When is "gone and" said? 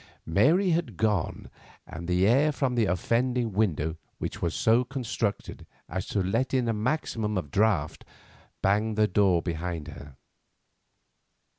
0.97-2.07